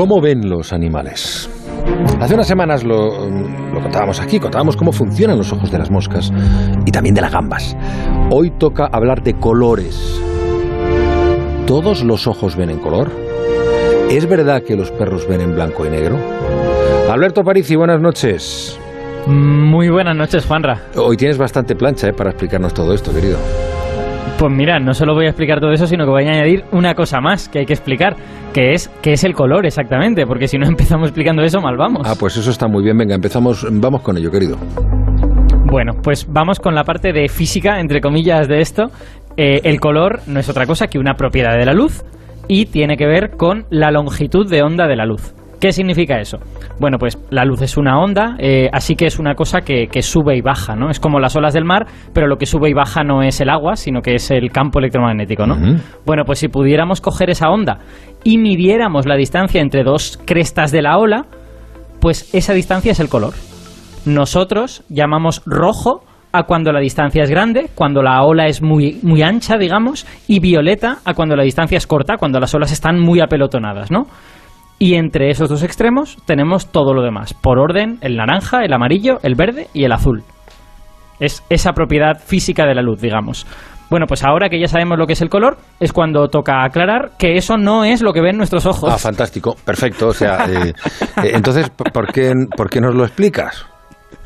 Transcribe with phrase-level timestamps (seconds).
[0.00, 1.50] ¿Cómo ven los animales?
[2.22, 6.32] Hace unas semanas lo, lo, contábamos aquí, contábamos cómo funcionan los ojos de las moscas
[6.86, 7.76] y también de las gambas.
[8.30, 10.18] Hoy toca hablar de colores.
[11.66, 13.10] ¿Todos los ojos ven en color?
[14.08, 16.16] ¿Es verdad que los perros ven en blanco y negro?
[17.10, 18.80] Alberto Parici, buenas noches.
[19.26, 20.80] Muy buenas noches, Juanra.
[20.96, 22.14] Hoy tienes bastante plancha ¿eh?
[22.14, 23.36] para explicarnos todo esto, querido.
[24.38, 26.94] Pues mira, no solo voy a explicar todo eso, sino que voy a añadir una
[26.94, 28.16] cosa más que hay que explicar,
[28.54, 32.06] que es qué es el color exactamente, porque si no empezamos explicando eso, mal vamos.
[32.08, 32.96] Ah, pues eso está muy bien.
[32.96, 34.56] Venga, empezamos, vamos con ello, querido.
[35.66, 38.90] Bueno, pues vamos con la parte de física, entre comillas, de esto.
[39.36, 42.02] Eh, el color no es otra cosa que una propiedad de la luz
[42.48, 45.34] y tiene que ver con la longitud de onda de la luz.
[45.60, 46.38] ¿Qué significa eso?
[46.78, 50.00] Bueno, pues la luz es una onda, eh, así que es una cosa que, que,
[50.00, 50.88] sube y baja, ¿no?
[50.88, 53.50] Es como las olas del mar, pero lo que sube y baja no es el
[53.50, 55.56] agua, sino que es el campo electromagnético, ¿no?
[55.56, 55.80] Uh -huh.
[56.06, 57.78] Bueno, pues si pudiéramos coger esa onda
[58.24, 61.26] y midiéramos la distancia entre dos crestas de la ola,
[62.00, 63.34] pues esa distancia es el color.
[64.06, 66.02] Nosotros llamamos rojo
[66.32, 70.40] a cuando la distancia es grande, cuando la ola es muy, muy ancha, digamos, y
[70.40, 74.06] violeta a cuando la distancia es corta, cuando las olas están muy apelotonadas, ¿no?
[74.82, 77.34] Y entre esos dos extremos tenemos todo lo demás.
[77.34, 80.24] Por orden, el naranja, el amarillo, el verde y el azul.
[81.20, 83.46] Es esa propiedad física de la luz, digamos.
[83.90, 87.10] Bueno, pues ahora que ya sabemos lo que es el color, es cuando toca aclarar
[87.18, 88.90] que eso no es lo que ven nuestros ojos.
[88.90, 90.08] Ah, fantástico, perfecto.
[90.08, 90.72] O sea, eh,
[91.24, 93.66] eh, entonces, ¿por qué, ¿por qué nos lo explicas?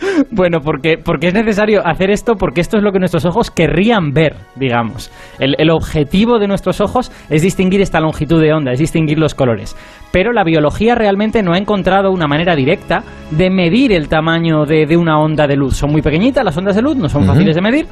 [0.30, 4.12] Bueno, porque, porque es necesario hacer esto porque esto es lo que nuestros ojos querrían
[4.12, 5.10] ver, digamos.
[5.38, 9.34] El, el, objetivo de nuestros ojos es distinguir esta longitud de onda, es distinguir los
[9.34, 9.76] colores.
[10.12, 14.86] Pero la biología realmente no ha encontrado una manera directa de medir el tamaño de,
[14.86, 15.76] de una onda de luz.
[15.76, 17.28] Son muy pequeñitas las ondas de luz, no son uh -huh.
[17.28, 17.86] fáciles de medir.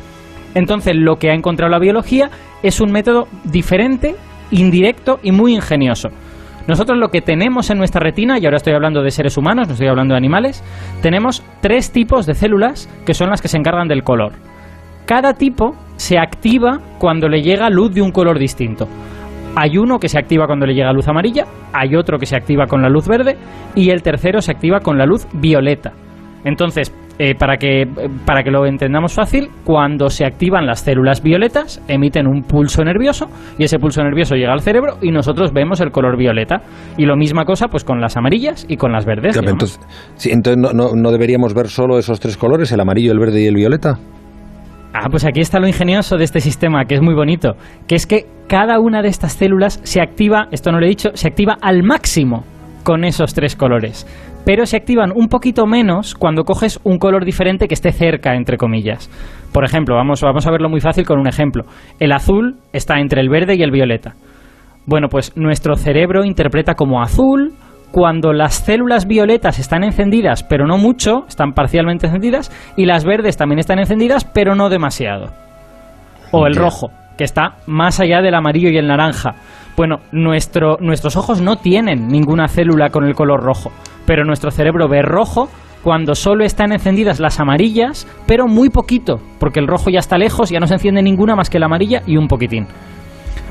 [0.55, 2.31] Entonces lo que ha encontrado la biología
[2.63, 4.15] es un método diferente,
[4.51, 6.11] indirecto y muy ingenioso.
[6.67, 9.73] Nosotros lo que tenemos en nuestra retina, y ahora estoy hablando de seres humanos, no
[9.75, 10.63] estoy hablando de animales,
[11.03, 14.33] tenemos tres tipos de células que son las que se encargan del color.
[15.07, 18.89] Cada tipo se activa cuando le llega luz de un color distinto.
[19.55, 22.67] Hay uno que se activa cuando le llega luz amarilla, hay otro que se activa
[22.67, 23.37] con la luz verde
[23.75, 25.93] y el tercero se activa con la luz violeta.
[26.45, 27.87] Entonces, eh, para, que,
[28.25, 33.27] para que lo entendamos fácil, cuando se activan las células violetas, emiten un pulso nervioso
[33.59, 36.63] y ese pulso nervioso llega al cerebro y nosotros vemos el color violeta.
[36.97, 39.35] Y lo misma cosa pues con las amarillas y con las verdes.
[39.35, 39.79] Ya, entonces,
[40.17, 43.43] sí, entonces no, no, no deberíamos ver solo esos tres colores, el amarillo, el verde
[43.43, 43.99] y el violeta.
[44.95, 47.57] Ah, pues aquí está lo ingenioso de este sistema, que es muy bonito,
[47.87, 51.11] que es que cada una de estas células se activa, esto no lo he dicho,
[51.15, 52.45] se activa al máximo
[52.85, 54.07] con esos tres colores
[54.45, 58.57] pero se activan un poquito menos cuando coges un color diferente que esté cerca, entre
[58.57, 59.11] comillas.
[59.53, 61.65] Por ejemplo, vamos, vamos a verlo muy fácil con un ejemplo.
[62.01, 64.15] El azul está entre el verde y el violeta.
[64.87, 67.55] Bueno, pues nuestro cerebro interpreta como azul
[67.93, 73.37] cuando las células violetas están encendidas, pero no mucho, están parcialmente encendidas, y las verdes
[73.37, 75.31] también están encendidas, pero no demasiado.
[76.33, 76.91] O el rojo,
[77.25, 79.35] está más allá del amarillo y el naranja.
[79.77, 83.73] Bueno, nuestro, nuestros ojos no tienen ninguna célula con el color rojo
[84.07, 85.49] pero nuestro cerebro ve rojo
[85.83, 90.51] cuando solo están encendidas las amarillas, pero muy poquito, porque el rojo ya está lejos,
[90.51, 92.67] ya no se enciende ninguna más que la amarilla y un poquitín.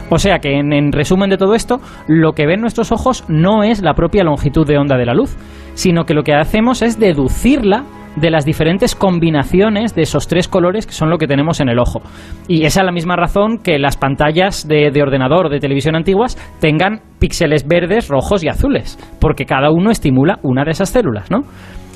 [0.10, 3.64] O sea que en, en, resumen de todo esto, lo que ven nuestros ojos no
[3.64, 5.36] es la propia longitud de onda de la luz,
[5.74, 7.84] sino que lo que hacemos es deducirla
[8.16, 11.80] de las diferentes combinaciones de esos tres colores que son lo que tenemos en el
[11.80, 12.02] ojo.
[12.48, 16.38] Y esa es la misma razón que las pantallas de, de ordenador de televisión antiguas
[16.60, 21.42] tengan píxeles verdes, rojos y azules, porque cada uno estimula una de esas células, ¿no?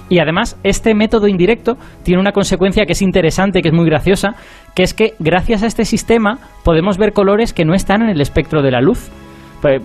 [0.07, 4.35] Y además, este método indirecto tiene una consecuencia que es interesante, que es muy graciosa,
[4.75, 8.21] que es que gracias a este sistema podemos ver colores que no están en el
[8.21, 9.09] espectro de la luz.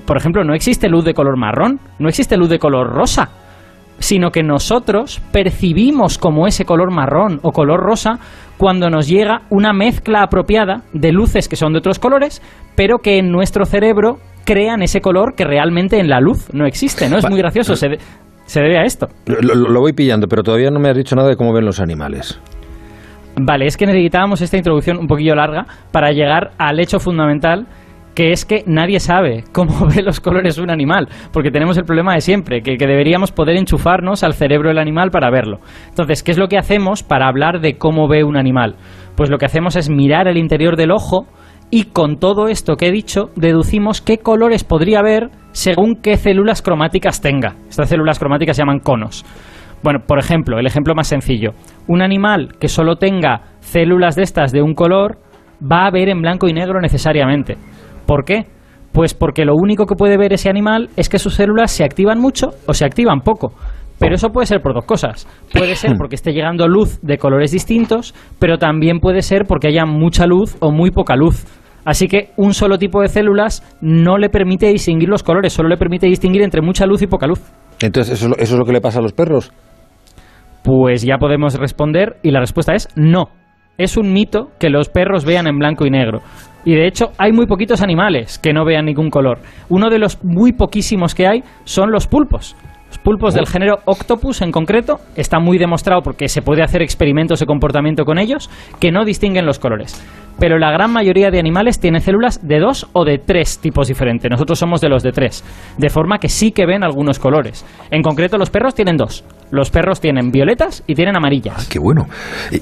[0.06, 3.30] Por ejemplo, no existe luz de color marrón, no existe luz de color rosa,
[4.00, 8.18] sino que nosotros percibimos como ese color marrón o color rosa
[8.56, 12.42] cuando nos llega una mezcla apropiada de luces que son de otros colores,
[12.74, 17.08] pero que en nuestro cerebro crean ese color que realmente en la luz no existe,
[17.08, 17.18] ¿no?
[17.18, 17.98] Es muy gracioso, se, de,
[18.46, 19.06] se debe a esto.
[19.26, 21.80] Lo, lo, voy pillando, pero todavía no me has dicho nada de cómo ven los
[21.80, 22.40] animales.
[23.36, 27.66] Vale, es que necesitábamos esta introducción un poquillo larga para llegar al hecho fundamental
[28.14, 32.14] que es que nadie sabe cómo ve los colores un animal, porque tenemos el problema
[32.14, 35.58] de siempre, que, que, deberíamos poder enchufarnos al cerebro del animal para verlo.
[35.88, 38.76] Entonces, ¿qué es lo que hacemos para hablar de cómo ve un animal?
[39.16, 41.26] Pues lo que hacemos es mirar el interior del ojo
[41.70, 46.62] y con todo esto que he dicho, deducimos qué colores podría ver según qué células
[46.62, 47.54] cromáticas tenga.
[47.68, 49.24] Estas células cromáticas se llaman conos.
[49.82, 51.52] Bueno, por ejemplo, el ejemplo más sencillo.
[51.86, 55.18] Un animal que solo tenga células de estas de un color
[55.60, 57.56] va a ver en blanco y negro necesariamente.
[58.10, 58.46] ¿Por qué?
[58.90, 62.18] Pues porque lo único que puede ver ese animal es que sus células se activan
[62.18, 63.54] mucho o se activan poco.
[64.00, 65.28] Pero eso puede ser por dos cosas.
[65.52, 69.86] Puede ser porque esté llegando luz de colores distintos, pero también puede ser porque haya
[69.86, 71.44] mucha luz o muy poca luz.
[71.84, 75.76] Así que un solo tipo de células no le permite distinguir los colores, solo le
[75.76, 77.40] permite distinguir entre mucha luz y poca luz.
[77.80, 79.52] Entonces, ¿eso, eso es lo que le pasa a los perros?
[80.64, 83.28] Pues ya podemos responder y la respuesta es no.
[83.80, 86.20] Es un mito que los perros vean en blanco y negro.
[86.66, 89.38] Y de hecho hay muy poquitos animales que no vean ningún color.
[89.70, 92.54] Uno de los muy poquísimos que hay son los pulpos.
[92.90, 97.38] Los pulpos del género Octopus en concreto está muy demostrado porque se puede hacer experimentos
[97.38, 98.50] de comportamiento con ellos
[98.80, 100.04] que no distinguen los colores.
[100.40, 104.28] Pero la gran mayoría de animales tienen células de dos o de tres tipos diferentes.
[104.28, 105.44] Nosotros somos de los de tres.
[105.78, 107.64] De forma que sí que ven algunos colores.
[107.92, 109.24] En concreto los perros tienen dos.
[109.52, 111.54] Los perros tienen violetas y tienen amarillas.
[111.58, 112.08] Ah, qué bueno.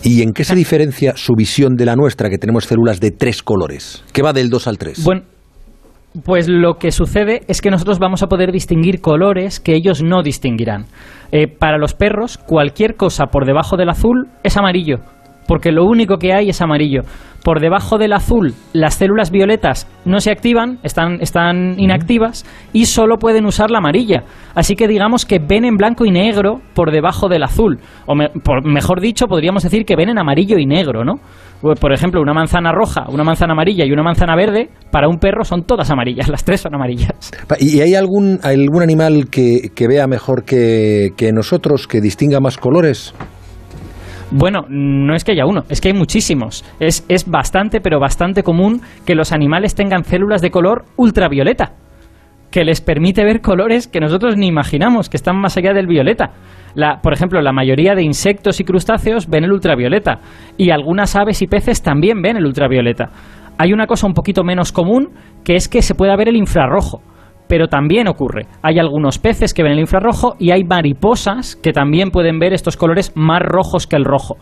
[0.02, 3.42] ¿Y en qué se diferencia su visión de la nuestra, que tenemos células de tres
[3.42, 4.04] colores?
[4.12, 5.04] ¿Qué va del 2 al 3?
[5.04, 5.22] Bueno,
[6.24, 10.22] pues lo que sucede es que nosotros vamos a poder distinguir colores que ellos no
[10.22, 10.86] distinguirán.
[11.32, 15.00] Eh, para los perros, cualquier cosa por debajo del azul es amarillo,
[15.48, 17.02] porque lo único que hay es amarillo.
[17.42, 23.16] Por debajo del azul, las células violetas no se activan, están, están inactivas y solo
[23.16, 24.24] pueden usar la amarilla.
[24.54, 27.78] Así que digamos que ven en blanco y negro por debajo del azul.
[28.06, 28.14] O
[28.44, 31.14] por, mejor dicho, podríamos decir que ven en amarillo y negro, ¿no?
[31.60, 35.44] Por ejemplo, una manzana roja, una manzana amarilla y una manzana verde, para un perro
[35.44, 37.32] son todas amarillas, las tres son amarillas.
[37.58, 43.14] ¿Y hay algún, algún animal que, vea mejor que, que nosotros, que distinga más colores?
[44.30, 46.62] Bueno, no es que haya uno, es que hay muchísimos.
[46.80, 51.72] Es, es bastante, pero bastante común que los animales tengan células de color ultravioleta,
[52.50, 56.32] que les permite ver colores que nosotros ni imaginamos, que están más allá del violeta.
[56.75, 60.20] La, por ejemplo, la mayoría de insectos y crustáceos ven el ultravioleta
[60.58, 63.10] y algunas aves y peces también ven el ultravioleta.
[63.56, 65.08] Hay una cosa un poquito menos común,
[65.42, 67.00] que es que se pueda ver el infrarrojo
[67.48, 68.46] pero también ocurre.
[68.62, 72.76] Hay algunos peces que ven el infrarrojo y hay mariposas que también pueden ver estos
[72.76, 74.36] colores más rojos que el rojo.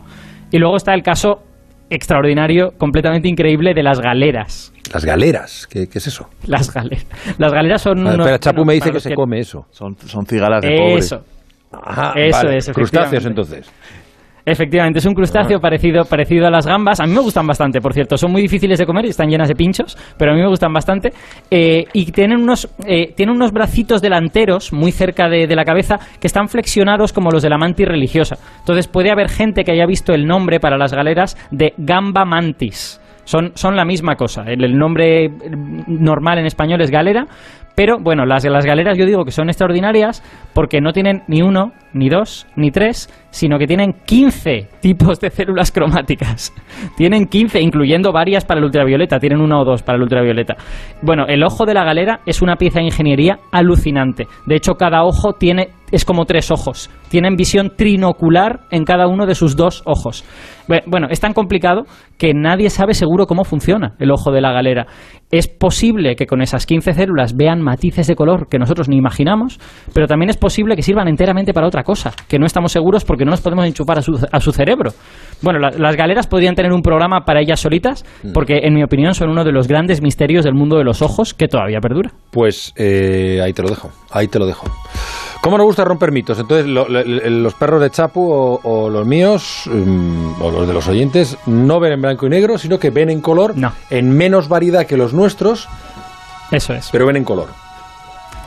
[0.51, 1.43] Y luego está el caso
[1.89, 4.73] extraordinario, completamente increíble de las galeras.
[4.93, 5.67] ¿Las galeras?
[5.67, 6.27] ¿Qué, es eso?
[6.45, 7.05] Las galeras.
[7.37, 8.03] Las galeras son...
[8.03, 9.65] pero Chapu me dice que se come eso.
[9.71, 10.95] Son, son cigalas de pobre.
[10.95, 11.23] Eso.
[12.15, 12.69] eso es.
[12.71, 13.69] Crustáceos entonces.
[14.47, 17.01] Efectivamente, es un crustáceo parecido, parecido a las gambas.
[17.01, 18.15] A mí me gustan bastante, por cierto.
[18.15, 20.71] Son muy difíciles de comer y están llenas de pinchos, pero a mí me gustan
[20.71, 21.11] bastante.
[21.51, 26.27] Eh, y tienen unos, eh, tienen unos bracitos delanteros muy cerca de, la cabeza que
[26.27, 28.37] están flexionados como los de la mantis religiosa.
[28.59, 33.01] Entonces puede haber gente que haya visto el nombre para las galeras de gamba mantis.
[33.25, 34.43] Son, son, la misma cosa.
[34.47, 35.29] El, nombre
[35.87, 37.27] normal en español es galera,
[37.75, 40.23] pero bueno, las, las galeras yo digo que son extraordinarias
[40.53, 45.29] porque no tienen ni uno, ni dos, ni tres, sino que tienen 15 tipos de
[45.29, 46.53] células cromáticas.
[46.97, 50.55] tienen 15, incluyendo varias para el ultravioleta, tienen una o dos para el ultravioleta.
[51.01, 54.27] Bueno, el ojo de la galera es una pieza de ingeniería alucinante.
[54.45, 56.89] De hecho, cada ojo tiene es como tres ojos.
[57.09, 60.25] Tienen visión trinocular en cada uno de sus dos ojos.
[60.85, 61.83] Bueno, es tan complicado
[62.17, 64.87] que nadie sabe seguro cómo funciona el ojo de la galera.
[65.31, 69.59] Es posible que con esas 15 células vean matices de color que nosotros ni imaginamos,
[69.93, 73.23] pero también es posible que sirvan enteramente para otra cosa, que no estamos seguros porque
[73.27, 74.91] no nos podemos enchufar a su, a su cerebro.
[75.41, 78.31] Bueno, las galeras podrían tener un programa para ellas solitas, mm.
[78.31, 81.33] porque en mi opinión son uno de los grandes misterios del mundo de los ojos
[81.33, 82.11] que todavía perdura.
[82.31, 84.65] Pues eh, ahí te lo dejo, ahí te lo dejo.
[85.41, 86.39] ¿Cómo nos gusta romper mitos?
[86.39, 91.79] Entonces, los perros de Chapu o, los míos, mm, o los de los oyentes, no
[91.81, 93.53] ven en blanco y negro, sino que ven en color,
[93.89, 95.67] en menos variedad que los nuestros.
[96.51, 96.89] Eso es.
[96.91, 97.66] Pero ven en color.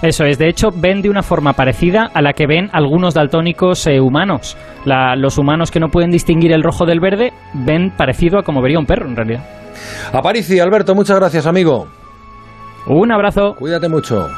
[0.02, 3.86] Eso es, de hecho, ven de una forma parecida a la que ven algunos daltónicos
[3.86, 4.56] eh, humanos.
[4.84, 8.78] los humanos que no pueden distinguir el rojo del verde ven parecido a como vería
[8.78, 9.44] un perro, en realidad.
[10.12, 11.86] Aparici, Alberto, muchas gracias, amigo.
[12.86, 13.54] Un abrazo.
[13.56, 14.28] Cuídate mucho.